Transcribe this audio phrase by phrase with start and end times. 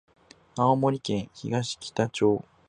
[0.57, 2.43] 青森県東北町